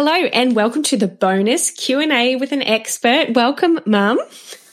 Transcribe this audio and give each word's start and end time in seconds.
Hello 0.00 0.12
and 0.12 0.54
welcome 0.54 0.84
to 0.84 0.96
the 0.96 1.08
bonus 1.08 1.72
Q&A 1.72 2.36
with 2.36 2.52
an 2.52 2.62
expert. 2.62 3.34
Welcome, 3.34 3.80
Mum. 3.84 4.20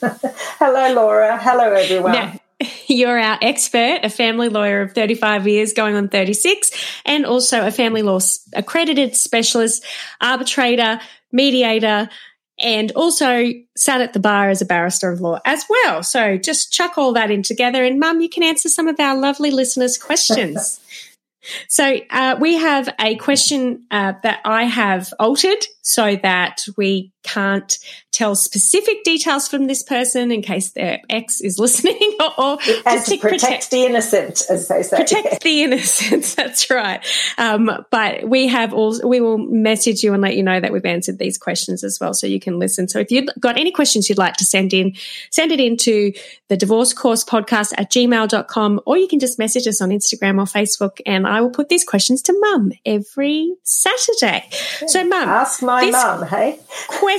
Hello, 0.00 0.94
Laura. 0.94 1.36
Hello, 1.36 1.72
everyone. 1.72 2.12
Now, 2.12 2.38
you're 2.86 3.18
our 3.18 3.36
expert, 3.42 4.04
a 4.04 4.08
family 4.08 4.48
lawyer 4.48 4.82
of 4.82 4.92
35 4.92 5.48
years, 5.48 5.72
going 5.72 5.96
on 5.96 6.10
36, 6.10 6.70
and 7.04 7.26
also 7.26 7.66
a 7.66 7.72
family 7.72 8.02
law 8.02 8.20
accredited 8.54 9.16
specialist, 9.16 9.84
arbitrator, 10.20 11.00
mediator, 11.32 12.08
and 12.60 12.92
also 12.92 13.50
sat 13.76 14.00
at 14.00 14.12
the 14.12 14.20
bar 14.20 14.48
as 14.48 14.62
a 14.62 14.64
barrister 14.64 15.10
of 15.10 15.20
law 15.20 15.40
as 15.44 15.64
well. 15.68 16.04
So 16.04 16.38
just 16.38 16.72
chuck 16.72 16.98
all 16.98 17.14
that 17.14 17.32
in 17.32 17.42
together, 17.42 17.82
and 17.82 17.98
Mum, 17.98 18.20
you 18.20 18.28
can 18.28 18.44
answer 18.44 18.68
some 18.68 18.86
of 18.86 19.00
our 19.00 19.16
lovely 19.16 19.50
listeners' 19.50 19.98
questions. 19.98 20.78
So 21.68 21.98
uh, 22.10 22.36
we 22.40 22.56
have 22.56 22.88
a 23.00 23.16
question 23.16 23.86
uh, 23.90 24.14
that 24.22 24.40
I 24.44 24.64
have 24.64 25.12
altered 25.18 25.64
so 25.82 26.16
that 26.22 26.64
we 26.76 27.12
can't 27.26 27.78
tell 28.12 28.34
specific 28.34 29.04
details 29.04 29.46
from 29.48 29.66
this 29.66 29.82
person 29.82 30.32
in 30.32 30.40
case 30.40 30.70
their 30.70 31.00
ex 31.10 31.40
is 31.40 31.58
listening 31.66 32.16
or, 32.20 32.40
or 32.40 32.58
just 32.58 33.08
to 33.08 33.18
protect, 33.18 33.42
protect, 33.42 33.70
the 33.70 33.84
innocent, 33.84 34.42
as 34.48 34.68
they 34.68 34.82
say. 34.82 34.96
Protect 34.96 35.42
the 35.42 35.62
innocent. 35.64 36.24
That's 36.36 36.70
right. 36.70 37.04
Um, 37.36 37.84
but 37.90 38.28
we 38.28 38.48
have 38.48 38.72
all, 38.72 38.98
we 39.06 39.20
will 39.20 39.38
message 39.38 40.02
you 40.02 40.14
and 40.14 40.22
let 40.22 40.36
you 40.36 40.42
know 40.42 40.58
that 40.58 40.72
we've 40.72 40.84
answered 40.86 41.18
these 41.18 41.36
questions 41.36 41.84
as 41.84 41.98
well. 42.00 42.14
So 42.14 42.26
you 42.26 42.40
can 42.40 42.58
listen. 42.58 42.88
So 42.88 43.00
if 43.00 43.10
you've 43.10 43.28
got 43.38 43.58
any 43.58 43.72
questions 43.72 44.08
you'd 44.08 44.18
like 44.18 44.34
to 44.34 44.44
send 44.44 44.72
in, 44.72 44.94
send 45.30 45.52
it 45.52 45.60
into 45.60 46.12
the 46.48 46.56
divorce 46.56 46.92
course 46.92 47.24
podcast 47.24 47.74
at 47.76 47.90
gmail.com 47.90 48.80
or 48.86 48.96
you 48.96 49.08
can 49.08 49.18
just 49.18 49.38
message 49.38 49.66
us 49.66 49.82
on 49.82 49.90
Instagram 49.90 50.38
or 50.38 50.44
Facebook 50.44 51.00
and 51.04 51.26
I 51.26 51.40
will 51.40 51.50
put 51.50 51.68
these 51.68 51.84
questions 51.84 52.22
to 52.22 52.38
mum 52.38 52.72
every 52.84 53.54
Saturday. 53.62 54.48
So 54.86 55.04
mum, 55.04 55.28
ask 55.28 55.62
my 55.62 55.90
mum, 55.90 56.26
hey? 56.28 56.60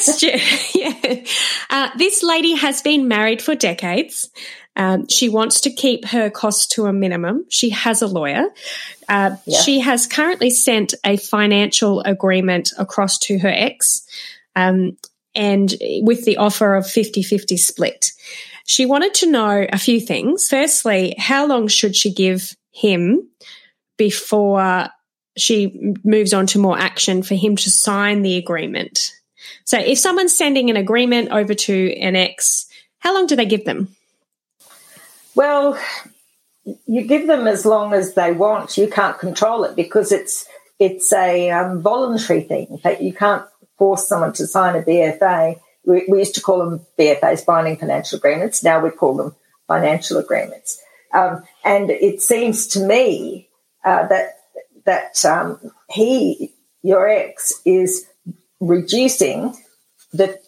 Question. 0.04 0.40
yeah. 0.76 1.24
Uh, 1.70 1.90
this 1.98 2.24
lady 2.24 2.54
has 2.56 2.82
been 2.82 3.08
married 3.08 3.42
for 3.42 3.56
decades. 3.56 4.30
Um, 4.76 5.08
she 5.08 5.28
wants 5.28 5.62
to 5.62 5.72
keep 5.72 6.06
her 6.06 6.30
costs 6.30 6.68
to 6.76 6.86
a 6.86 6.94
minimum. 6.94 7.46
She 7.50 7.72
has 7.72 8.04
a 8.04 8.08
lawyer. 8.08 8.46
Uh, 9.10 9.36
yeah. 9.46 9.60
She 9.62 9.80
has 9.80 10.06
currently 10.06 10.52
sent 10.52 10.94
a 11.04 11.18
financial 11.18 12.02
agreement 12.02 12.72
across 12.78 13.18
to 13.20 13.40
her 13.40 13.50
ex, 13.50 14.06
um, 14.56 14.96
and 15.34 15.74
with 16.02 16.26
the 16.26 16.38
offer 16.38 16.76
of 16.76 16.88
50 16.88 17.24
50 17.24 17.58
split. 17.58 18.12
She 18.66 18.86
wanted 18.86 19.16
to 19.16 19.32
know 19.32 19.66
a 19.72 19.80
few 19.80 20.00
things. 20.00 20.48
Firstly, 20.48 21.16
how 21.18 21.48
long 21.48 21.68
should 21.68 21.96
she 21.96 22.14
give 22.14 22.56
him 22.72 23.30
before 23.98 24.90
she 25.38 25.96
moves 26.04 26.34
on 26.34 26.48
to 26.48 26.60
more 26.60 26.78
action 26.78 27.24
for 27.24 27.34
him 27.34 27.56
to 27.56 27.72
sign 27.72 28.22
the 28.22 28.38
agreement? 28.38 29.17
So 29.66 29.78
if 29.78 29.98
someone's 30.00 30.38
sending 30.38 30.70
an 30.70 30.78
agreement 30.78 31.32
over 31.32 31.54
to 31.54 31.94
an 32.00 32.16
ex, 32.16 32.68
how 33.00 33.14
long 33.14 33.28
do 33.28 33.36
they 33.36 33.46
give 33.46 33.66
them? 33.66 33.96
Well, 35.36 35.80
you 36.86 37.04
give 37.04 37.28
them 37.28 37.48
as 37.48 37.66
long 37.66 37.94
as 37.94 38.16
they 38.16 38.32
want. 38.32 38.78
You 38.78 38.88
can't 38.88 39.18
control 39.18 39.64
it 39.64 39.76
because 39.76 40.12
it's 40.12 40.48
it's 40.80 41.12
a 41.14 41.50
um, 41.52 41.82
voluntary 41.82 42.42
thing 42.42 42.80
that 42.84 43.02
you 43.02 43.14
can't 43.14 43.46
force 43.78 44.08
someone 44.08 44.34
to 44.34 44.48
sign 44.48 44.76
a 44.76 44.84
BFA. 44.84 45.60
We, 45.86 46.06
we, 46.08 46.20
used 46.20 46.36
to 46.36 46.42
call 46.42 46.60
them 46.60 46.86
BFAs, 47.00 47.46
binding 47.46 47.78
financial 47.78 48.18
agreements. 48.18 48.64
Now 48.64 48.80
we 48.80 48.90
call 48.92 49.16
them 49.16 49.36
financial 49.68 50.18
agreements. 50.18 50.80
Um, 51.14 51.44
and 51.64 51.90
it 51.90 52.22
seems 52.22 52.68
to 52.68 52.86
me 52.86 53.50
uh, 53.84 54.08
that 54.08 54.38
that 54.86 55.24
um, 55.26 55.72
he, 55.90 56.54
your 56.82 57.08
ex, 57.08 57.62
is 57.66 58.08
reducing 58.60 59.56
the 60.14 60.40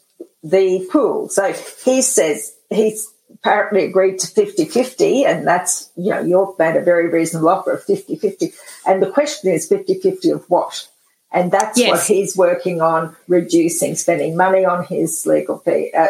the 0.44 0.88
pool. 0.92 1.30
So 1.30 1.54
he 1.84 2.02
says 2.02 2.56
he's 2.70 3.12
apparently 3.32 3.86
agreed 3.86 4.20
to 4.20 4.28
50-50 4.28 5.26
and 5.26 5.46
that's, 5.46 5.92
you 5.96 6.12
know, 6.12 6.22
you've 6.22 6.58
made 6.58 6.76
a 6.76 6.82
very 6.82 7.10
reasonable 7.10 7.50
offer 7.50 7.74
of 7.74 7.86
50-50. 7.86 8.54
And 8.86 9.02
the 9.02 9.12
question 9.12 9.52
is 9.52 9.70
50-50 9.70 10.34
of 10.34 10.46
what? 10.50 10.88
And 11.32 11.52
that's 11.52 11.78
yes. 11.78 11.92
what 11.92 12.08
he's 12.08 12.36
working 12.36 12.82
on 12.82 13.16
reducing, 13.28 13.96
spending 13.96 14.36
money 14.36 14.66
on 14.66 14.84
his 14.86 15.26
legal 15.26 15.60
fee, 15.60 15.92
uh, 15.96 16.08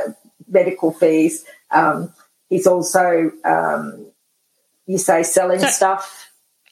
medical 0.47 0.93
fees. 0.93 1.43
Um, 1.71 2.13
he's 2.47 2.65
also, 2.65 3.31
um, 3.43 4.11
you 4.85 4.97
say, 4.97 5.23
selling 5.23 5.59
so, 5.59 5.67
stuff 5.67 6.28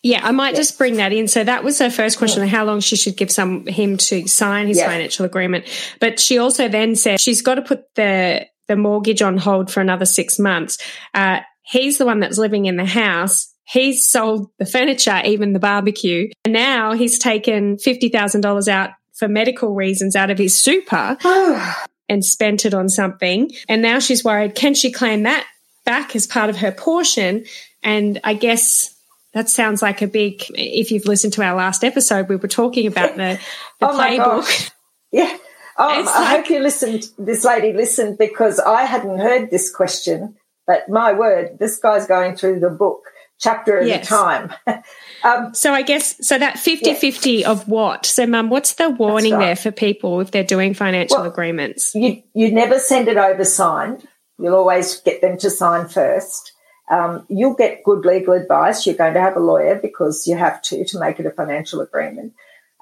yeah, 0.08 0.26
I 0.26 0.32
might 0.32 0.56
just 0.56 0.78
bring 0.78 0.96
that 0.96 1.12
in. 1.12 1.28
So 1.28 1.44
that 1.44 1.66
was 1.66 1.80
her 1.80 1.90
first 1.90 2.18
question: 2.18 2.48
how 2.48 2.64
long 2.64 2.80
she 2.80 2.96
should 2.96 3.18
give 3.18 3.30
some 3.30 3.68
him 3.68 3.98
to 3.98 4.26
sign 4.26 4.68
his 4.68 4.82
financial 4.82 5.26
agreement. 5.26 5.66
But 6.00 6.18
she 6.18 6.38
also 6.38 6.70
then 6.70 6.96
said 6.96 7.20
she's 7.20 7.42
got 7.42 7.56
to 7.56 7.62
put 7.62 7.94
the 7.96 8.48
the 8.70 8.78
mortgage 8.78 9.22
on 9.22 9.38
hold 9.38 9.70
for 9.70 9.82
another 9.82 10.06
six 10.06 10.40
months. 10.40 10.78
Uh, 11.14 11.42
he's 11.64 11.98
the 11.98 12.06
one 12.06 12.22
that's 12.22 12.38
living 12.38 12.68
in 12.68 12.78
the 12.78 12.86
house. 12.86 13.54
He's 13.66 14.10
sold 14.10 14.50
the 14.60 14.66
furniture, 14.66 15.22
even 15.26 15.52
the 15.52 15.60
barbecue, 15.60 16.30
and 16.46 16.54
now 16.54 16.94
he's 16.94 17.20
taken 17.20 17.78
fifty 17.78 18.08
thousand 18.08 18.42
dollars 18.42 18.70
out 18.70 18.92
for 19.14 19.28
medical 19.28 19.76
reasons 19.76 20.16
out 20.16 20.30
of 20.30 20.38
his 20.38 20.58
super 20.58 21.18
and 22.10 22.24
spent 22.24 22.66
it 22.66 22.74
on 22.74 22.88
something. 22.88 23.52
And 23.68 23.82
now 23.82 24.00
she's 24.00 24.24
worried: 24.24 24.56
can 24.56 24.74
she 24.74 24.90
claim 24.90 25.24
that 25.24 25.46
back 25.84 26.16
as 26.16 26.26
part 26.26 26.50
of 26.50 26.56
her 26.58 26.72
portion? 26.72 27.44
And 27.84 28.22
I 28.24 28.34
guess 28.34 28.97
that 29.38 29.50
sounds 29.50 29.84
like 29.84 30.02
a 30.02 30.08
big. 30.08 30.44
If 30.50 30.92
you've 30.92 31.06
listened 31.06 31.34
to 31.34 31.44
our 31.44 31.56
last 31.56 31.84
episode, 31.84 32.28
we 32.28 32.36
were 32.36 32.48
talking 32.48 32.88
about 32.88 33.16
the, 33.16 33.40
the 33.80 33.88
oh 33.88 33.94
playbook. 33.94 34.72
Yeah. 35.12 35.38
Oh, 35.78 36.06
I 36.08 36.36
hope 36.36 36.50
you 36.50 36.60
listened. 36.60 37.04
This 37.20 37.46
lady 37.46 37.72
listened 37.72 38.18
because 38.18 38.60
I 38.60 38.84
hadn't 38.84 39.20
heard 39.20 39.52
this 39.52 39.74
question. 39.74 40.36
But 40.66 40.90
my 40.90 41.14
word, 41.14 41.60
this 41.60 41.78
guy's 41.78 42.08
going 42.08 42.36
through 42.36 42.62
the 42.62 42.72
book 42.72 43.04
chapter 43.40 43.78
at 43.80 43.86
yes. 43.86 44.08
a 44.08 44.10
time. 44.10 44.54
um, 45.24 45.54
so 45.54 45.72
I 45.72 45.84
guess 45.84 46.16
so 46.28 46.40
that 46.40 46.56
50-50 46.56 47.42
yeah. 47.42 47.52
of 47.52 47.68
what? 47.68 48.08
So 48.08 48.26
mum, 48.26 48.50
what's 48.50 48.74
the 48.74 48.90
warning 48.90 49.34
right. 49.34 49.46
there 49.46 49.56
for 49.56 49.72
people 49.72 50.20
if 50.20 50.32
they're 50.32 50.44
doing 50.44 50.74
financial 50.74 51.20
well, 51.20 51.28
agreements? 51.28 51.94
You 51.94 52.24
you 52.34 52.52
never 52.52 52.80
send 52.80 53.08
it 53.08 53.18
over 53.18 53.46
signed. 53.46 54.08
You'll 54.40 54.56
always 54.56 55.00
get 55.02 55.22
them 55.22 55.38
to 55.38 55.52
sign 55.52 55.88
first. 55.88 56.54
Um, 56.90 57.26
you'll 57.30 57.54
get 57.54 57.84
good 57.84 58.06
legal 58.06 58.34
advice. 58.34 58.86
You're 58.86 58.96
going 58.96 59.14
to 59.14 59.22
have 59.22 59.36
a 59.36 59.42
lawyer 59.42 59.76
because 59.76 60.26
you 60.28 60.38
have 60.38 60.62
to 60.64 60.86
to 60.86 61.00
make 61.00 61.20
it 61.20 61.26
a 61.26 61.32
financial 61.32 61.82
agreement. 61.82 62.34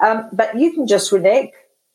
Um, 0.03 0.29
but 0.31 0.57
you 0.57 0.73
can 0.73 0.87
just 0.87 1.11
renege 1.11 1.51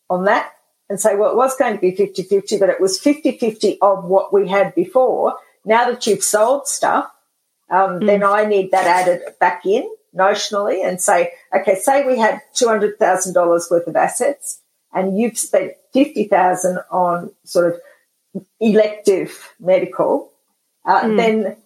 on 0.08 0.24
that 0.24 0.52
and 0.88 1.00
say, 1.00 1.14
well, 1.14 1.30
it 1.30 1.36
was 1.36 1.56
going 1.56 1.74
to 1.74 1.80
be 1.80 1.94
50 1.94 2.24
50, 2.24 2.58
but 2.58 2.68
it 2.68 2.80
was 2.80 2.98
50 2.98 3.38
50 3.38 3.78
of 3.80 4.04
what 4.04 4.32
we 4.32 4.48
had 4.48 4.74
before. 4.74 5.36
Now 5.64 5.90
that 5.90 6.06
you've 6.06 6.24
sold 6.24 6.66
stuff, 6.66 7.10
um, 7.70 8.00
mm. 8.00 8.06
then 8.06 8.24
I 8.24 8.44
need 8.44 8.72
that 8.72 8.86
added 8.86 9.22
back 9.38 9.64
in 9.64 9.88
notionally 10.16 10.84
and 10.84 11.00
say, 11.00 11.32
okay, 11.54 11.76
say 11.76 12.04
we 12.04 12.18
had 12.18 12.40
$200,000 12.56 13.70
worth 13.70 13.86
of 13.86 13.96
assets 13.96 14.60
and 14.92 15.16
you've 15.16 15.38
spent 15.38 15.72
50,000 15.92 16.80
on 16.90 17.30
sort 17.44 17.72
of 17.72 18.44
elective 18.58 19.54
medical, 19.60 20.32
uh, 20.84 21.02
mm. 21.02 21.16
then 21.16 21.56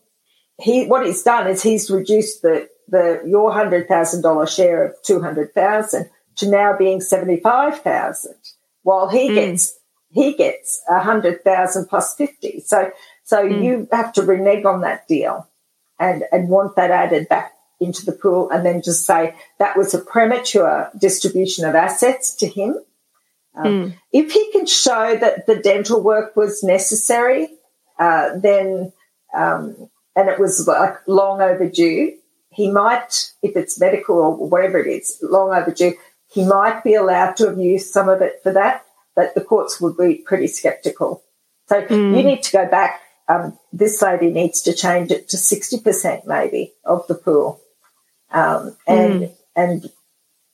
he 0.61 0.87
what 0.87 1.07
he's 1.07 1.23
done 1.23 1.47
is 1.47 1.63
he's 1.63 1.91
reduced 1.91 2.43
the 2.43 2.69
the 2.89 3.23
your 3.27 3.53
hundred 3.53 3.89
thousand 3.89 4.23
dollar 4.23 4.47
share 4.47 4.85
of 4.85 4.95
two 5.03 5.21
hundred 5.21 5.55
thousand 5.55 6.11
to 6.37 6.49
now 6.49 6.77
being 6.77 7.01
seventy 7.01 7.41
five 7.41 7.81
thousand, 7.81 8.37
while 8.83 9.09
he 9.09 9.31
mm. 9.31 9.35
gets 9.35 9.79
he 10.11 10.35
gets 10.35 10.83
a 10.89 11.01
hundred 11.01 11.43
thousand 11.45 11.87
plus 11.87 12.15
fifty. 12.15 12.61
So 12.61 12.91
so 13.25 13.45
mm. 13.45 13.65
you 13.65 13.89
have 13.91 14.13
to 14.15 14.23
renege 14.23 14.65
on 14.65 14.83
that 14.83 15.09
deal 15.09 15.49
and 15.99 16.25
and 16.31 16.49
want 16.49 16.77
that 16.77 16.91
added 16.91 17.29
back 17.29 17.53
into 17.81 18.07
the 18.07 18.13
pool, 18.13 18.51
and 18.51 18.65
then 18.65 18.83
just 18.83 19.05
say 19.05 19.35
that 19.59 19.77
was 19.77 19.95
a 19.95 19.99
premature 19.99 20.91
distribution 20.99 21.65
of 21.65 21.75
assets 21.75 22.35
to 22.37 22.47
him. 22.47 22.77
Um, 23.57 23.65
mm. 23.65 23.99
If 24.13 24.33
he 24.33 24.53
can 24.53 24.67
show 24.67 25.17
that 25.17 25.47
the 25.47 25.57
dental 25.57 26.03
work 26.03 26.37
was 26.37 26.63
necessary, 26.63 27.49
uh, 27.99 28.39
then 28.39 28.93
um, 29.35 29.91
and 30.17 30.29
it 30.29 30.39
was 30.39 30.67
like 30.67 30.97
long 31.07 31.41
overdue, 31.41 32.17
he 32.51 32.71
might, 32.71 33.33
if 33.43 33.57
it's 33.57 33.81
medical 33.81 34.17
or 34.17 34.49
whatever 34.49 34.79
it 34.79 34.87
is, 34.87 35.19
long 35.23 35.53
overdue, 35.53 35.95
he 36.33 36.45
might 36.45 36.83
be 36.85 36.95
allowed 36.95 37.37
to 37.37 37.49
have 37.49 37.59
used 37.59 37.93
some 37.93 38.09
of 38.09 38.23
it 38.23 38.41
for 38.43 38.53
that, 38.53 38.85
but 39.17 39.35
the 39.35 39.41
courts 39.41 39.81
would 39.81 39.97
be 39.97 40.17
pretty 40.17 40.47
skeptical. 40.47 41.23
So 41.69 41.83
mm. 41.83 42.17
you 42.17 42.23
need 42.23 42.43
to 42.43 42.53
go 42.53 42.69
back 42.69 43.01
um, 43.29 43.59
this 43.73 44.03
lady 44.03 44.31
needs 44.31 44.63
to 44.63 44.75
change 44.75 45.11
it 45.11 45.29
to 45.31 45.37
60% 45.37 46.27
maybe 46.27 46.73
of 46.85 47.07
the 47.07 47.15
pool. 47.15 47.61
Um, 48.31 48.77
and, 48.87 49.23
mm. 49.23 49.33
and 49.57 49.91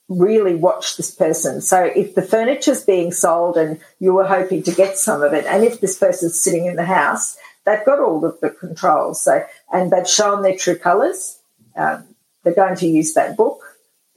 really 0.07 0.55
watch 0.55 0.97
this 0.97 1.13
person. 1.13 1.61
So 1.61 1.83
if 1.83 2.15
the 2.15 2.21
furniture 2.21 2.71
is 2.71 2.83
being 2.83 3.11
sold 3.11 3.57
and 3.57 3.79
you 3.99 4.13
were 4.13 4.27
hoping 4.27 4.63
to 4.63 4.71
get 4.71 4.97
some 4.97 5.21
of 5.21 5.33
it, 5.33 5.45
and 5.45 5.63
if 5.63 5.81
this 5.81 5.97
person's 5.97 6.39
sitting 6.39 6.65
in 6.65 6.75
the 6.75 6.85
house, 6.85 7.37
they've 7.65 7.85
got 7.85 7.99
all 7.99 8.23
of 8.25 8.39
the 8.39 8.49
controls. 8.49 9.23
So, 9.23 9.43
and 9.71 9.91
they've 9.91 10.07
shown 10.07 10.41
their 10.41 10.55
true 10.55 10.77
colours. 10.77 11.39
Um, 11.75 12.15
they're 12.43 12.53
going 12.53 12.75
to 12.77 12.87
use 12.87 13.13
that 13.13 13.37
book, 13.37 13.61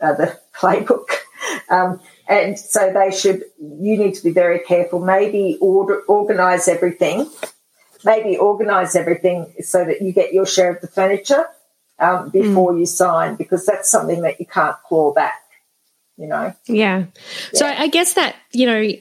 uh, 0.00 0.14
the 0.14 0.40
playbook. 0.56 1.08
Um, 1.68 2.00
and 2.28 2.58
so 2.58 2.92
they 2.92 3.14
should, 3.14 3.44
you 3.58 3.98
need 3.98 4.14
to 4.14 4.24
be 4.24 4.30
very 4.30 4.60
careful. 4.60 5.00
Maybe 5.00 5.58
order, 5.60 6.02
organise 6.08 6.68
everything. 6.68 7.30
Maybe 8.04 8.36
organise 8.36 8.96
everything 8.96 9.54
so 9.60 9.84
that 9.84 10.02
you 10.02 10.12
get 10.12 10.32
your 10.32 10.46
share 10.46 10.74
of 10.74 10.80
the 10.80 10.88
furniture 10.88 11.46
um, 11.98 12.30
before 12.30 12.72
mm. 12.72 12.80
you 12.80 12.86
sign, 12.86 13.36
because 13.36 13.64
that's 13.64 13.90
something 13.90 14.22
that 14.22 14.40
you 14.40 14.46
can't 14.46 14.76
claw 14.86 15.12
back. 15.12 15.40
You 16.16 16.28
know. 16.28 16.54
Yeah. 16.66 16.98
yeah. 16.98 17.04
So 17.54 17.66
I 17.66 17.88
guess 17.88 18.14
that 18.14 18.36
you 18.52 18.66
know 18.66 18.92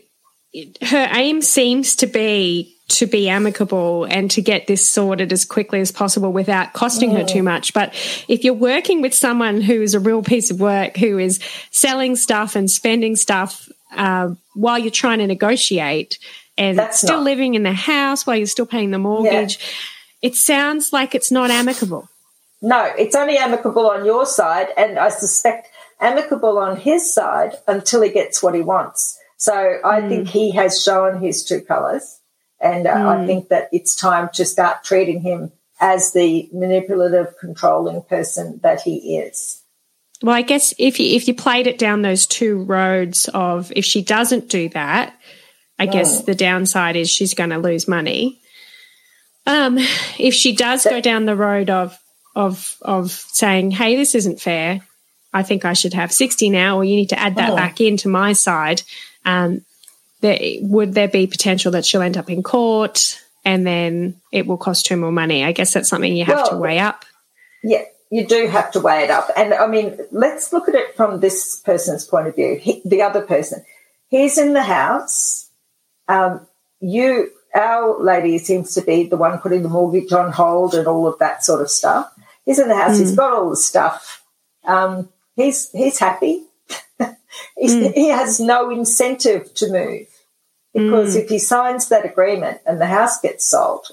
her 0.82 1.10
aim 1.12 1.42
seems 1.42 1.98
to 1.98 2.08
be 2.08 2.73
to 2.90 3.06
be 3.06 3.30
amicable 3.30 4.06
and 4.06 4.30
to 4.32 4.42
get 4.42 4.68
this 4.68 4.88
sorted 4.88 5.32
as 5.32 5.46
quickly 5.46 5.80
as 5.80 5.92
possible 5.92 6.32
without 6.32 6.74
costing 6.74 7.12
her 7.12 7.24
too 7.24 7.40
mm. 7.40 7.46
much. 7.46 7.74
But 7.74 7.94
if 8.28 8.44
you're 8.44 8.54
working 8.54 9.02
with 9.02 9.14
someone 9.14 9.62
who 9.62 9.82
is 9.82 9.94
a 9.94 10.00
real 10.00 10.22
piece 10.22 10.52
of 10.52 10.60
work, 10.60 10.98
who 10.98 11.18
is 11.18 11.40
selling 11.72 12.16
stuff 12.16 12.56
and 12.56 12.70
spending 12.70 13.16
stuff 13.16 13.70
uh, 13.96 14.30
while 14.54 14.78
you're 14.78 14.92
trying 14.92 15.20
to 15.20 15.28
negotiate 15.28 16.20
and 16.58 16.78
That's 16.78 17.00
still 17.00 17.18
not. 17.18 17.24
living 17.24 17.56
in 17.56 17.64
the 17.64 17.74
house 17.74 18.28
while 18.28 18.36
you're 18.36 18.46
still 18.46 18.66
paying 18.66 18.92
the 18.92 19.00
mortgage, 19.00 19.58
yeah. 19.58 20.30
it 20.30 20.36
sounds 20.36 20.94
like 20.94 21.16
it's 21.16 21.32
not 21.32 21.50
amicable. 21.50 22.08
No, 22.62 22.92
it's 22.98 23.16
only 23.16 23.38
amicable 23.38 23.90
on 23.90 24.06
your 24.06 24.26
side, 24.26 24.68
and 24.78 24.98
I 24.98 25.10
suspect 25.10 25.68
amicable 26.00 26.58
on 26.58 26.78
his 26.78 27.14
side 27.14 27.56
until 27.68 28.02
he 28.02 28.10
gets 28.10 28.42
what 28.42 28.56
he 28.56 28.62
wants. 28.62 29.18
So 29.38 29.80
I 29.84 30.02
mm. 30.02 30.10
think 30.10 30.28
he 30.30 30.52
has 30.52 30.82
shown 30.82 31.20
his 31.22 31.46
true 31.46 31.62
colours. 31.62 32.22
And 32.64 32.88
uh, 32.88 32.96
mm. 32.96 33.06
I 33.06 33.20
hmm. 33.20 33.28
think 33.28 33.50
that 33.50 33.68
it's 33.74 33.96
time 33.96 34.30
to 34.36 34.46
start 34.46 34.86
treating 34.86 35.20
him 35.22 35.52
as 35.82 36.14
the 36.14 36.50
manipulative, 36.54 37.38
controlling 37.38 38.02
person 38.04 38.62
that 38.64 38.82
he 38.82 39.18
is. 39.18 39.62
Well, 40.22 40.34
I 40.34 40.44
guess 40.44 40.74
if 40.80 40.98
you, 41.00 41.16
if 41.18 41.28
you 41.28 41.34
played 41.34 41.68
it 41.68 41.78
down 41.78 42.02
those 42.02 42.26
two 42.26 42.64
roads 42.64 43.30
of 43.34 43.74
if 43.76 43.84
she 43.84 44.02
doesn't 44.02 44.48
do 44.48 44.70
that, 44.70 45.14
I 45.78 45.88
mm. 45.88 45.92
guess 45.92 46.22
the 46.24 46.36
downside 46.36 46.96
is 46.96 47.10
she's 47.10 47.34
going 47.34 47.50
to 47.50 47.58
lose 47.58 47.88
money. 47.90 48.40
Um, 49.46 49.78
if 50.18 50.34
she 50.34 50.56
does 50.56 50.86
go 50.86 51.02
down 51.02 51.26
the 51.26 51.36
road 51.36 51.70
of 51.70 52.00
of 52.34 52.78
of 52.82 53.12
saying, 53.12 53.72
"Hey, 53.72 53.98
this 53.98 54.16
isn't 54.16 54.40
fair. 54.40 54.80
I 55.34 55.44
think 55.44 55.66
I 55.66 55.74
should 55.74 55.94
have 55.94 56.14
sixty 56.14 56.50
now," 56.50 56.78
or 56.78 56.86
you 56.86 56.96
need 56.96 57.10
to 57.10 57.20
add 57.20 57.36
that 57.36 57.50
oh. 57.50 57.56
back 57.58 57.82
into 57.82 58.08
my 58.08 58.32
side. 58.32 58.84
Um, 59.26 59.66
there, 60.24 60.40
would 60.62 60.94
there 60.94 61.10
be 61.10 61.28
potential 61.28 61.74
that 61.74 61.86
she'll 61.86 62.02
end 62.02 62.18
up 62.18 62.30
in 62.30 62.42
court 62.42 63.22
and 63.46 63.68
then 63.68 64.22
it 64.32 64.48
will 64.48 64.58
cost 64.58 64.88
her 64.88 64.98
more 64.98 65.12
money? 65.12 65.44
I 65.44 65.52
guess 65.52 65.74
that's 65.74 65.90
something 65.90 66.16
you 66.16 66.26
have 66.26 66.36
well, 66.38 66.50
to 66.52 66.58
weigh 66.58 66.80
up. 66.80 67.06
Yeah, 67.62 67.84
you 68.10 68.26
do 68.26 68.48
have 68.48 68.72
to 68.72 68.80
weigh 68.80 69.04
it 69.04 69.10
up. 69.10 69.30
And 69.36 69.54
I 69.54 69.68
mean, 69.68 70.00
let's 70.12 70.54
look 70.54 70.70
at 70.70 70.76
it 70.76 70.96
from 70.96 71.20
this 71.20 71.60
person's 71.60 72.06
point 72.06 72.28
of 72.28 72.36
view. 72.36 72.56
He, 72.56 72.82
the 72.86 73.02
other 73.02 73.22
person, 73.22 73.64
he's 74.08 74.38
in 74.38 74.54
the 74.54 74.64
house. 74.64 75.50
Um, 76.08 76.48
you, 76.80 77.30
our 77.54 78.02
lady 78.02 78.38
seems 78.38 78.74
to 78.76 78.82
be 78.82 79.08
the 79.08 79.18
one 79.18 79.38
putting 79.40 79.62
the 79.62 79.70
mortgage 79.70 80.12
on 80.14 80.32
hold 80.32 80.74
and 80.74 80.88
all 80.88 81.06
of 81.06 81.20
that 81.20 81.44
sort 81.44 81.62
of 81.62 81.70
stuff. 81.70 82.12
He's 82.46 82.60
in 82.60 82.70
the 82.70 82.76
house. 82.76 82.96
Mm. 82.96 83.00
He's 83.00 83.16
got 83.16 83.34
all 83.34 83.50
the 83.50 83.58
stuff. 83.58 84.24
Um, 84.64 85.10
he's 85.36 85.70
he's 85.72 86.00
happy. 86.00 86.46
mm. 87.00 87.94
He 87.94 88.08
has 88.08 88.40
no 88.40 88.70
incentive 88.70 89.54
to 89.56 89.72
move. 89.72 90.08
Because 90.74 91.16
mm. 91.16 91.22
if 91.22 91.30
he 91.30 91.40
signs 91.40 91.90
that 91.90 92.06
agreement 92.06 92.62
and 92.66 92.82
the 92.82 92.88
house 92.88 93.20
gets 93.22 93.50
sold, 93.50 93.88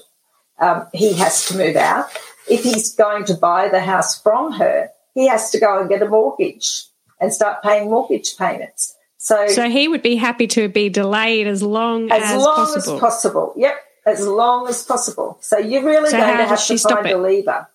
um, 0.59 0.87
he 0.93 1.13
has 1.13 1.47
to 1.47 1.57
move 1.57 1.75
out. 1.75 2.09
If 2.49 2.63
he's 2.63 2.95
going 2.95 3.25
to 3.25 3.35
buy 3.35 3.69
the 3.69 3.81
house 3.81 4.19
from 4.19 4.53
her, 4.53 4.89
he 5.13 5.27
has 5.27 5.51
to 5.51 5.59
go 5.59 5.79
and 5.79 5.89
get 5.89 6.01
a 6.01 6.07
mortgage 6.07 6.85
and 7.19 7.31
start 7.31 7.61
paying 7.61 7.89
mortgage 7.89 8.35
payments. 8.37 8.95
So, 9.17 9.47
so 9.49 9.69
he 9.69 9.87
would 9.87 10.01
be 10.01 10.15
happy 10.15 10.47
to 10.47 10.67
be 10.67 10.89
delayed 10.89 11.45
as 11.45 11.61
long 11.61 12.11
as, 12.11 12.23
as 12.23 12.41
long 12.41 12.55
possible. 12.55 12.95
as 12.95 12.99
possible. 12.99 13.53
Yep, 13.55 13.75
as 14.07 14.25
long 14.25 14.67
as 14.67 14.83
possible. 14.83 15.37
So 15.41 15.59
you're 15.59 15.85
really 15.85 16.09
so 16.09 16.17
going 16.17 16.37
to 16.37 16.45
have 16.45 16.65
to 16.65 16.77
find 16.79 17.07
a 17.07 17.17
lever. 17.17 17.67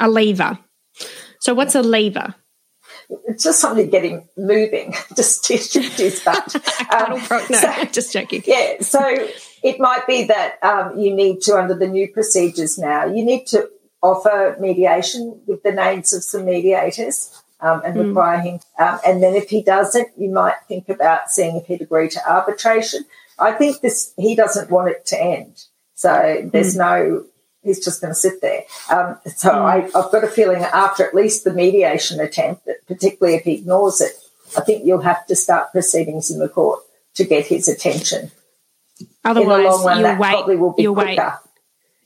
A 0.00 0.10
lever. 0.10 0.58
So 1.40 1.54
what's 1.54 1.76
a 1.76 1.82
lever? 1.82 2.34
It's 3.26 3.44
just 3.44 3.60
something 3.60 3.90
getting 3.90 4.28
moving, 4.36 4.94
just 5.16 5.44
to 5.44 5.56
shift 5.56 5.98
his 5.98 6.20
butt. 6.20 6.54
Um, 6.92 7.20
no, 7.30 7.40
so, 7.40 7.84
just 7.92 8.12
joking. 8.12 8.42
Yeah, 8.46 8.80
so 8.80 9.28
it 9.62 9.78
might 9.78 10.06
be 10.06 10.24
that 10.24 10.62
um, 10.62 10.98
you 10.98 11.14
need 11.14 11.40
to, 11.42 11.56
under 11.56 11.74
the 11.74 11.86
new 11.86 12.08
procedures 12.08 12.78
now, 12.78 13.06
you 13.06 13.24
need 13.24 13.46
to 13.48 13.68
offer 14.02 14.56
mediation 14.60 15.40
with 15.46 15.62
the 15.62 15.72
names 15.72 16.12
of 16.12 16.22
some 16.22 16.44
mediators. 16.44 17.32
Um, 17.58 17.80
and 17.86 17.96
mm. 17.96 18.08
require 18.08 18.38
him. 18.40 18.60
Um, 18.78 18.98
and 19.04 19.22
then 19.22 19.34
if 19.34 19.48
he 19.48 19.62
doesn't, 19.62 20.08
you 20.18 20.28
might 20.28 20.56
think 20.68 20.90
about 20.90 21.30
seeing 21.30 21.56
if 21.56 21.64
he'd 21.64 21.80
agree 21.80 22.10
to 22.10 22.30
arbitration. 22.30 23.06
I 23.38 23.52
think 23.52 23.80
this 23.80 24.12
he 24.18 24.36
doesn't 24.36 24.70
want 24.70 24.90
it 24.90 25.06
to 25.06 25.18
end. 25.18 25.64
So 25.94 26.46
there's 26.52 26.74
mm. 26.74 26.78
no 26.78 27.24
he's 27.66 27.84
just 27.84 28.00
going 28.00 28.12
to 28.12 28.18
sit 28.18 28.40
there. 28.40 28.62
Um, 28.90 29.18
so 29.34 29.50
mm. 29.50 29.54
I, 29.54 29.80
have 29.80 30.12
got 30.12 30.24
a 30.24 30.28
feeling 30.28 30.62
after 30.62 31.06
at 31.06 31.14
least 31.14 31.44
the 31.44 31.52
mediation 31.52 32.20
attempt, 32.20 32.64
that 32.66 32.75
particularly 32.86 33.36
if 33.36 33.44
he 33.44 33.54
ignores 33.54 34.00
it, 34.00 34.12
I 34.56 34.60
think 34.62 34.84
you'll 34.84 35.00
have 35.00 35.26
to 35.26 35.36
start 35.36 35.72
proceedings 35.72 36.30
in 36.30 36.38
the 36.38 36.48
court 36.48 36.80
to 37.14 37.24
get 37.24 37.46
his 37.46 37.68
attention. 37.68 38.30
Otherwise, 39.24 39.84
run, 39.84 40.00
you'll 40.00 40.18
wait. 40.18 40.78
you'll 40.78 40.94
quicker. 40.94 41.22
wait. 41.22 41.32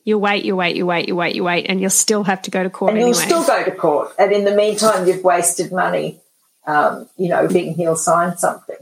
You 0.02 0.18
wait, 0.18 0.44
you 0.44 0.56
wait, 0.56 0.76
you 0.76 0.86
wait, 0.86 1.08
you 1.08 1.14
wait, 1.14 1.34
you 1.34 1.44
wait, 1.44 1.66
and 1.68 1.80
you'll 1.80 1.90
still 1.90 2.24
have 2.24 2.42
to 2.42 2.50
go 2.50 2.62
to 2.62 2.70
court. 2.70 2.92
And 2.92 3.00
you'll 3.00 3.14
still 3.14 3.44
go 3.44 3.62
to 3.62 3.70
court, 3.70 4.14
and 4.18 4.32
in 4.32 4.44
the 4.44 4.54
meantime, 4.54 5.06
you've 5.06 5.22
wasted 5.22 5.72
money. 5.72 6.20
Um, 6.66 7.08
you 7.16 7.28
know, 7.28 7.48
thinking 7.48 7.74
he'll 7.74 7.96
sign 7.96 8.36
something. 8.36 8.76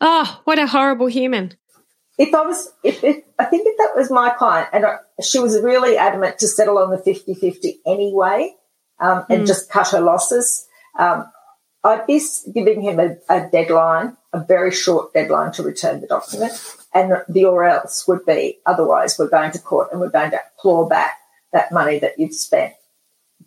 Oh, 0.00 0.40
what 0.44 0.58
a 0.58 0.66
horrible 0.66 1.06
human! 1.06 1.54
if 2.18 2.34
I 2.34 2.42
was, 2.42 2.72
if, 2.82 3.02
if 3.04 3.24
I 3.38 3.44
think 3.44 3.66
if 3.66 3.76
that 3.78 3.92
was 3.94 4.10
my 4.10 4.30
client 4.30 4.70
and 4.72 4.86
I, 4.86 4.96
she 5.22 5.38
was 5.38 5.60
really 5.60 5.96
adamant 5.96 6.38
to 6.38 6.48
settle 6.48 6.78
on 6.78 6.90
the 6.90 6.98
50 6.98 7.34
50 7.34 7.80
anyway 7.86 8.54
um, 8.98 9.24
and 9.28 9.42
mm. 9.42 9.46
just 9.46 9.70
cut 9.70 9.88
her 9.88 10.00
losses, 10.00 10.66
um, 10.98 11.30
I'd 11.84 12.06
be 12.06 12.20
giving 12.52 12.80
him 12.80 12.98
a, 12.98 13.16
a, 13.28 13.48
deadline, 13.48 14.16
a 14.32 14.40
very 14.40 14.72
short 14.72 15.12
deadline 15.12 15.52
to 15.52 15.62
return 15.62 16.00
the 16.00 16.08
document. 16.08 16.52
And 16.92 17.12
the 17.28 17.44
or 17.44 17.64
else 17.64 18.08
would 18.08 18.26
be 18.26 18.58
otherwise 18.66 19.18
we're 19.18 19.28
going 19.28 19.52
to 19.52 19.58
court 19.58 19.88
and 19.92 20.00
we're 20.00 20.10
going 20.10 20.32
to 20.32 20.40
claw 20.58 20.88
back 20.88 21.18
that 21.52 21.70
money 21.70 21.98
that 22.00 22.18
you've 22.18 22.34
spent, 22.34 22.74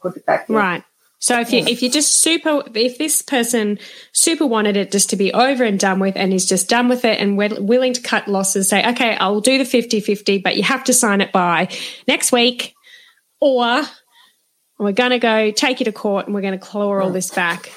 put 0.01 0.15
it 0.15 0.25
back 0.25 0.50
in. 0.50 0.56
Right. 0.56 0.84
So 1.22 1.38
if 1.38 1.51
you 1.51 1.60
if 1.60 1.84
you 1.84 1.89
just 1.89 2.22
super 2.22 2.63
if 2.74 2.98
this 2.98 3.22
person 3.22 3.77
super 4.13 4.48
wanted 4.48 4.77
it 4.77 4.89
just 4.89 5.10
to 5.10 5.18
be 5.18 5.34
over 5.34 5.65
and 5.65 5.77
done 5.77 6.00
with 6.00 6.15
and 6.15 6.34
is 6.34 6.48
just 6.48 6.70
done 6.70 6.88
with 6.88 7.03
it 7.03 7.20
and 7.20 7.38
we're 7.38 7.62
willing 7.62 7.91
to 7.91 8.01
cut 8.01 8.29
losses 8.29 8.70
say 8.70 8.88
okay 8.91 9.18
I'll 9.18 9.41
do 9.41 9.58
the 9.58 9.65
50-50 9.65 10.41
but 10.41 10.56
you 10.56 10.63
have 10.63 10.86
to 10.86 10.94
sign 10.94 11.20
it 11.20 11.34
by 11.34 11.68
next 12.08 12.32
week 12.32 12.74
or 13.41 13.84
we're 14.79 14.91
going 14.93 15.12
to 15.12 15.19
go 15.19 15.51
take 15.51 15.79
you 15.79 15.86
to 15.86 15.91
court 15.91 16.25
and 16.25 16.33
we're 16.33 16.41
going 16.41 16.57
to 16.57 16.65
claw 16.65 17.00
all 17.00 17.12
this 17.12 17.29
back. 17.29 17.71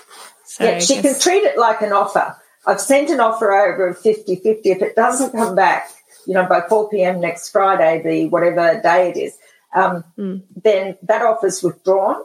So 0.44 0.64
yeah, 0.64 0.78
she 0.78 1.00
can 1.00 1.18
treat 1.18 1.42
it 1.42 1.58
like 1.58 1.82
an 1.82 1.92
offer. 1.92 2.36
I've 2.66 2.80
sent 2.80 3.10
an 3.10 3.20
offer 3.20 3.52
over 3.52 3.88
of 3.88 3.98
50-50 3.98 4.60
if 4.64 4.82
it 4.82 4.94
doesn't 4.94 5.32
come 5.32 5.54
back 5.54 5.90
you 6.26 6.34
know 6.34 6.46
by 6.46 6.60
4 6.60 6.88
p.m. 6.88 7.20
next 7.20 7.48
Friday 7.50 8.00
the 8.04 8.28
whatever 8.28 8.80
day 8.80 9.10
it 9.10 9.16
is 9.16 9.36
um, 9.74 10.04
mm. 10.16 10.42
then 10.62 10.96
that 11.02 11.22
offer's 11.22 11.62
withdrawn 11.62 12.22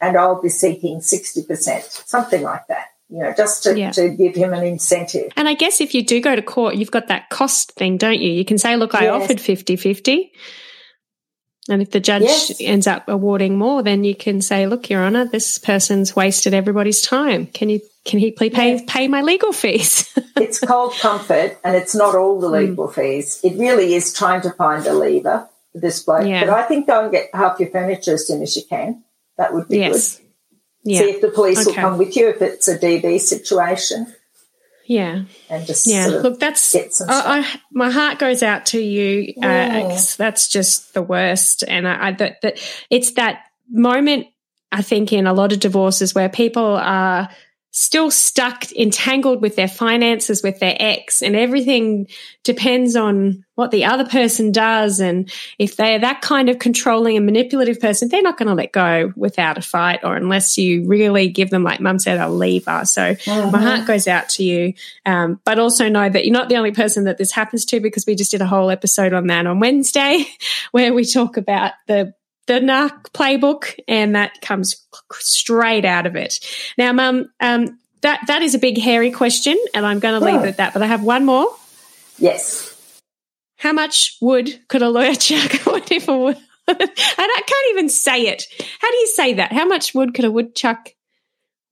and 0.00 0.16
I'll 0.16 0.40
be 0.40 0.48
seeking 0.48 0.98
60%, 0.98 1.82
something 2.06 2.42
like 2.42 2.66
that, 2.68 2.86
you 3.08 3.18
know, 3.18 3.32
just 3.36 3.64
to, 3.64 3.78
yeah. 3.78 3.90
to 3.92 4.10
give 4.10 4.34
him 4.34 4.52
an 4.52 4.64
incentive. 4.64 5.32
And 5.36 5.48
I 5.48 5.54
guess 5.54 5.80
if 5.80 5.94
you 5.94 6.04
do 6.04 6.20
go 6.20 6.36
to 6.36 6.42
court, 6.42 6.76
you've 6.76 6.90
got 6.90 7.08
that 7.08 7.30
cost 7.30 7.72
thing, 7.72 7.96
don't 7.96 8.20
you? 8.20 8.30
You 8.30 8.44
can 8.44 8.58
say, 8.58 8.76
look, 8.76 8.94
I 8.94 9.04
yes. 9.04 9.22
offered 9.22 9.40
50 9.40 9.76
50. 9.76 10.32
And 11.68 11.82
if 11.82 11.90
the 11.90 12.00
judge 12.00 12.22
yes. 12.22 12.60
ends 12.60 12.86
up 12.86 13.08
awarding 13.08 13.58
more, 13.58 13.82
then 13.82 14.02
you 14.02 14.14
can 14.14 14.40
say, 14.40 14.66
look, 14.66 14.88
Your 14.88 15.02
Honour, 15.02 15.26
this 15.26 15.58
person's 15.58 16.16
wasted 16.16 16.54
everybody's 16.54 17.02
time. 17.02 17.46
Can 17.46 17.68
you 17.68 17.80
can 18.04 18.18
he 18.18 18.30
please 18.30 18.54
pay, 18.54 18.82
pay 18.86 19.06
my 19.06 19.20
legal 19.20 19.52
fees? 19.52 20.10
it's 20.36 20.60
called 20.60 20.94
comfort 20.94 21.58
and 21.62 21.76
it's 21.76 21.94
not 21.94 22.14
all 22.14 22.40
the 22.40 22.48
legal 22.48 22.88
mm. 22.88 22.94
fees. 22.94 23.38
It 23.44 23.58
really 23.58 23.94
is 23.94 24.14
trying 24.14 24.40
to 24.42 24.50
find 24.50 24.86
a 24.86 24.94
lever 24.94 25.46
for 25.72 25.78
this 25.78 26.02
bloke. 26.02 26.26
Yeah. 26.26 26.46
But 26.46 26.54
I 26.54 26.62
think 26.62 26.86
go 26.86 27.02
and 27.02 27.12
get 27.12 27.28
half 27.34 27.60
your 27.60 27.68
furniture 27.68 28.14
as 28.14 28.26
soon 28.26 28.40
as 28.40 28.56
you 28.56 28.62
can. 28.66 29.04
That 29.36 29.52
would 29.52 29.68
be 29.68 29.78
yes. 29.78 30.16
good. 30.16 30.24
Yeah. 30.84 31.00
See 31.00 31.10
if 31.10 31.20
the 31.20 31.28
police 31.28 31.58
okay. 31.58 31.66
will 31.66 31.74
come 31.74 31.98
with 31.98 32.16
you 32.16 32.30
if 32.30 32.40
it's 32.40 32.66
a 32.66 32.78
DV 32.78 33.20
situation. 33.20 34.14
Yeah. 34.88 35.24
And 35.50 35.66
just 35.66 35.86
yeah. 35.86 36.06
Sort 36.06 36.16
of 36.16 36.22
Look, 36.22 36.40
that's 36.40 36.74
I, 37.02 37.40
I, 37.40 37.60
my 37.70 37.90
heart 37.90 38.18
goes 38.18 38.42
out 38.42 38.66
to 38.66 38.80
you. 38.80 39.34
Uh, 39.36 39.98
that's 40.16 40.48
just 40.48 40.94
the 40.94 41.02
worst. 41.02 41.62
And 41.68 41.86
I, 41.86 42.08
I 42.08 42.12
that, 42.12 42.40
that 42.40 42.86
it's 42.90 43.12
that 43.12 43.44
moment 43.70 44.28
I 44.72 44.82
think 44.82 45.12
in 45.12 45.26
a 45.26 45.34
lot 45.34 45.52
of 45.52 45.60
divorces 45.60 46.14
where 46.14 46.28
people 46.28 46.64
are 46.76 47.28
still 47.70 48.10
stuck, 48.10 48.70
entangled 48.72 49.42
with 49.42 49.56
their 49.56 49.68
finances, 49.68 50.42
with 50.42 50.58
their 50.58 50.76
ex, 50.78 51.22
and 51.22 51.36
everything 51.36 52.08
depends 52.42 52.96
on 52.96 53.44
what 53.56 53.70
the 53.70 53.84
other 53.84 54.06
person 54.06 54.52
does. 54.52 55.00
And 55.00 55.30
if 55.58 55.76
they're 55.76 55.98
that 55.98 56.20
kind 56.22 56.48
of 56.48 56.58
controlling 56.58 57.16
and 57.16 57.26
manipulative 57.26 57.80
person, 57.80 58.08
they're 58.08 58.22
not 58.22 58.38
going 58.38 58.48
to 58.48 58.54
let 58.54 58.72
go 58.72 59.12
without 59.16 59.58
a 59.58 59.62
fight 59.62 60.00
or 60.04 60.16
unless 60.16 60.56
you 60.56 60.86
really 60.86 61.28
give 61.28 61.50
them, 61.50 61.64
like 61.64 61.80
mum 61.80 61.98
said, 61.98 62.18
a 62.18 62.28
lever. 62.28 62.84
So 62.84 63.14
mm-hmm. 63.14 63.50
my 63.50 63.60
heart 63.60 63.86
goes 63.86 64.06
out 64.06 64.28
to 64.30 64.44
you. 64.44 64.74
Um, 65.04 65.40
but 65.44 65.58
also 65.58 65.88
know 65.88 66.08
that 66.08 66.24
you're 66.24 66.32
not 66.32 66.48
the 66.48 66.56
only 66.56 66.72
person 66.72 67.04
that 67.04 67.18
this 67.18 67.32
happens 67.32 67.64
to 67.66 67.80
because 67.80 68.06
we 68.06 68.14
just 68.14 68.30
did 68.30 68.40
a 68.40 68.46
whole 68.46 68.70
episode 68.70 69.12
on 69.12 69.26
that 69.26 69.46
on 69.46 69.60
Wednesday 69.60 70.24
where 70.70 70.94
we 70.94 71.04
talk 71.04 71.36
about 71.36 71.72
the 71.86 72.14
the 72.48 72.54
NARC 72.54 73.10
playbook, 73.12 73.78
and 73.86 74.16
that 74.16 74.40
comes 74.40 74.84
straight 75.12 75.84
out 75.84 76.06
of 76.06 76.16
it. 76.16 76.40
Now, 76.76 76.92
Mum, 76.92 77.30
um, 77.40 77.78
that 78.00 78.20
that 78.26 78.42
is 78.42 78.54
a 78.54 78.58
big 78.58 78.78
hairy 78.80 79.12
question, 79.12 79.56
and 79.74 79.86
I'm 79.86 80.00
going 80.00 80.18
to 80.18 80.24
leave 80.24 80.42
it 80.42 80.48
at 80.48 80.56
that. 80.56 80.72
But 80.72 80.82
I 80.82 80.86
have 80.86 81.04
one 81.04 81.24
more. 81.24 81.54
Yes. 82.18 82.74
How 83.56 83.72
much 83.72 84.16
wood 84.20 84.58
could 84.68 84.82
a 84.82 84.88
lawyer 84.88 85.14
chuck? 85.14 85.52
what 85.66 85.92
if 85.92 86.08
a 86.08 86.18
wood? 86.18 86.36
and 86.68 86.76
I 86.80 87.42
can't 87.46 87.66
even 87.70 87.88
say 87.88 88.26
it. 88.26 88.44
How 88.80 88.90
do 88.90 88.96
you 88.96 89.06
say 89.08 89.34
that? 89.34 89.52
How 89.52 89.66
much 89.66 89.94
wood 89.94 90.14
could 90.14 90.24
a 90.24 90.30
woodchuck 90.30 90.90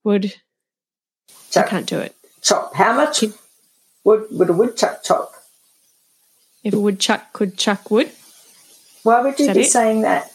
would? 0.03 0.33
Chuck. 1.51 1.65
I 1.65 1.69
can't 1.69 1.87
do 1.87 1.99
it. 1.99 2.15
Chop. 2.41 2.75
How 2.75 2.93
much 2.93 3.23
wood 4.03 4.27
would 4.31 4.49
a 4.49 4.53
woodchuck 4.53 5.03
chop? 5.03 5.33
If 6.63 6.73
a 6.73 6.79
woodchuck 6.79 7.33
could 7.33 7.57
chuck 7.57 7.89
wood. 7.89 8.11
Why 9.03 9.21
would 9.21 9.39
you 9.39 9.53
be 9.53 9.61
it? 9.61 9.71
saying 9.71 10.01
that? 10.01 10.31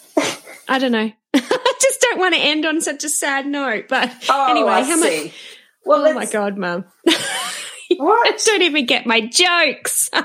I 0.68 0.78
don't 0.78 0.92
know. 0.92 1.10
I 1.34 1.74
just 1.80 2.00
don't 2.00 2.18
want 2.18 2.34
to 2.34 2.40
end 2.40 2.64
on 2.64 2.80
such 2.80 3.04
a 3.04 3.08
sad 3.08 3.46
note. 3.46 3.86
But 3.88 4.12
oh, 4.28 4.50
anyway, 4.50 4.70
I 4.70 4.82
how 4.82 4.96
see. 4.96 5.24
much? 5.24 5.32
Well, 5.84 6.06
oh 6.06 6.14
my 6.14 6.26
god, 6.26 6.56
mum! 6.56 6.84
What? 7.98 8.42
don't 8.46 8.62
even 8.62 8.86
get 8.86 9.06
my 9.06 9.20
jokes. 9.20 10.08
no. 10.14 10.22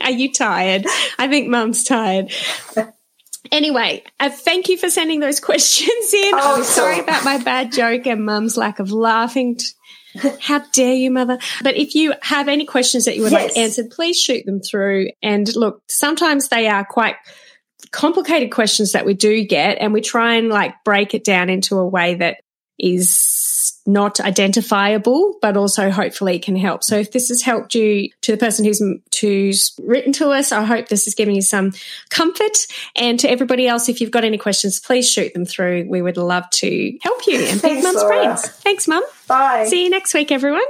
Are 0.00 0.10
you 0.10 0.32
tired? 0.32 0.86
I 1.18 1.28
think 1.28 1.48
mum's 1.48 1.84
tired. 1.84 2.32
Anyway, 3.52 4.02
uh, 4.20 4.30
thank 4.30 4.68
you 4.68 4.76
for 4.76 4.90
sending 4.90 5.20
those 5.20 5.40
questions 5.40 6.12
in. 6.12 6.34
Oh, 6.34 6.56
I'm 6.56 6.64
sorry 6.64 7.00
about 7.00 7.24
my 7.24 7.38
bad 7.38 7.72
joke 7.72 8.06
and 8.06 8.24
mum's 8.24 8.56
lack 8.56 8.78
of 8.78 8.90
laughing. 8.90 9.56
T- 9.56 9.64
how 10.40 10.62
dare 10.72 10.94
you, 10.94 11.10
mother? 11.10 11.38
But 11.62 11.76
if 11.76 11.94
you 11.94 12.14
have 12.22 12.48
any 12.48 12.64
questions 12.64 13.04
that 13.04 13.16
you 13.16 13.22
would 13.22 13.32
yes. 13.32 13.48
like 13.48 13.56
answered, 13.56 13.90
please 13.90 14.20
shoot 14.20 14.44
them 14.46 14.60
through. 14.60 15.10
And 15.22 15.54
look, 15.56 15.82
sometimes 15.88 16.48
they 16.48 16.68
are 16.68 16.84
quite 16.84 17.16
complicated 17.90 18.50
questions 18.50 18.92
that 18.92 19.06
we 19.06 19.14
do 19.14 19.44
get, 19.44 19.78
and 19.80 19.92
we 19.92 20.00
try 20.00 20.34
and 20.34 20.48
like 20.48 20.74
break 20.84 21.14
it 21.14 21.24
down 21.24 21.50
into 21.50 21.76
a 21.76 21.86
way 21.86 22.14
that 22.16 22.38
is 22.78 23.80
not 23.86 24.20
identifiable, 24.20 25.38
but 25.40 25.56
also 25.56 25.90
hopefully 25.90 26.38
can 26.38 26.56
help. 26.56 26.84
So 26.84 26.96
if 26.96 27.10
this 27.12 27.28
has 27.28 27.42
helped 27.42 27.74
you 27.74 28.10
to 28.22 28.32
the 28.32 28.38
person 28.38 28.64
who's 28.64 28.82
who's 29.20 29.74
written 29.82 30.12
to 30.14 30.28
us, 30.28 30.52
I 30.52 30.64
hope 30.64 30.88
this 30.88 31.06
has 31.06 31.14
given 31.14 31.34
you 31.34 31.42
some 31.42 31.72
comfort. 32.10 32.66
And 32.96 33.18
to 33.20 33.30
everybody 33.30 33.66
else, 33.66 33.88
if 33.88 34.00
you've 34.00 34.10
got 34.10 34.24
any 34.24 34.38
questions, 34.38 34.78
please 34.78 35.10
shoot 35.10 35.32
them 35.34 35.44
through. 35.44 35.86
We 35.88 36.02
would 36.02 36.16
love 36.16 36.48
to 36.50 36.98
help 37.02 37.26
you 37.26 37.40
and 37.40 37.60
pick 37.60 37.82
Mum's 37.82 38.04
brains. 38.04 38.46
Thanks, 38.46 38.86
Mum. 38.86 39.02
Bye. 39.26 39.66
See 39.68 39.84
you 39.84 39.90
next 39.90 40.14
week, 40.14 40.30
everyone. 40.30 40.64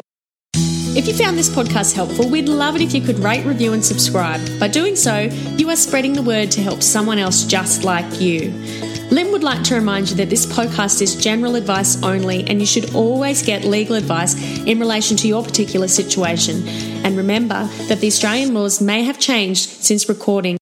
If 0.98 1.06
you 1.06 1.14
found 1.14 1.38
this 1.38 1.48
podcast 1.48 1.94
helpful, 1.94 2.28
we'd 2.28 2.48
love 2.48 2.74
it 2.74 2.82
if 2.82 2.92
you 2.92 3.00
could 3.00 3.20
rate, 3.20 3.46
review, 3.46 3.72
and 3.72 3.84
subscribe. 3.84 4.40
By 4.58 4.66
doing 4.66 4.96
so, 4.96 5.30
you 5.56 5.70
are 5.70 5.76
spreading 5.76 6.12
the 6.12 6.24
word 6.24 6.50
to 6.50 6.60
help 6.60 6.82
someone 6.82 7.18
else 7.20 7.44
just 7.44 7.84
like 7.84 8.20
you. 8.20 8.50
Lynn 9.12 9.30
would 9.30 9.44
like 9.44 9.62
to 9.62 9.76
remind 9.76 10.10
you 10.10 10.16
that 10.16 10.28
this 10.28 10.44
podcast 10.44 11.00
is 11.00 11.14
general 11.14 11.54
advice 11.54 12.02
only, 12.02 12.42
and 12.48 12.58
you 12.58 12.66
should 12.66 12.96
always 12.96 13.44
get 13.44 13.62
legal 13.62 13.94
advice 13.94 14.34
in 14.66 14.80
relation 14.80 15.16
to 15.18 15.28
your 15.28 15.44
particular 15.44 15.86
situation. 15.86 16.66
And 17.04 17.16
remember 17.16 17.68
that 17.86 18.00
the 18.00 18.08
Australian 18.08 18.52
laws 18.52 18.80
may 18.80 19.04
have 19.04 19.20
changed 19.20 19.68
since 19.68 20.08
recording. 20.08 20.56